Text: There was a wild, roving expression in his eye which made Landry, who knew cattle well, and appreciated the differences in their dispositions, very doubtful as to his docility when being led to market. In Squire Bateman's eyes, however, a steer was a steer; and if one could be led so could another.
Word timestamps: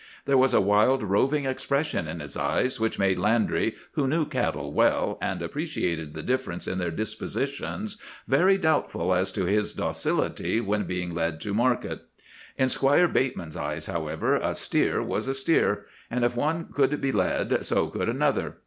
There 0.25 0.35
was 0.35 0.51
a 0.51 0.59
wild, 0.59 1.03
roving 1.03 1.45
expression 1.45 2.07
in 2.07 2.21
his 2.21 2.35
eye 2.35 2.67
which 2.79 2.97
made 2.97 3.19
Landry, 3.19 3.75
who 3.91 4.07
knew 4.07 4.25
cattle 4.25 4.73
well, 4.73 5.19
and 5.21 5.43
appreciated 5.43 6.15
the 6.15 6.23
differences 6.23 6.73
in 6.73 6.79
their 6.79 6.89
dispositions, 6.89 8.01
very 8.27 8.57
doubtful 8.57 9.13
as 9.13 9.31
to 9.33 9.45
his 9.45 9.73
docility 9.73 10.59
when 10.59 10.85
being 10.85 11.13
led 11.13 11.39
to 11.41 11.53
market. 11.53 12.01
In 12.57 12.67
Squire 12.67 13.07
Bateman's 13.07 13.55
eyes, 13.55 13.85
however, 13.85 14.37
a 14.37 14.55
steer 14.55 15.03
was 15.03 15.27
a 15.27 15.35
steer; 15.35 15.85
and 16.09 16.25
if 16.25 16.35
one 16.35 16.69
could 16.73 16.99
be 16.99 17.11
led 17.11 17.63
so 17.63 17.85
could 17.85 18.09
another. 18.09 18.57